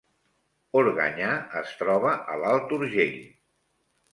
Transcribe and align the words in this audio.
Organyà 0.79 1.27
es 1.61 1.75
troba 1.81 2.15
a 2.37 2.41
l’Alt 2.45 2.75
Urgell 2.79 3.17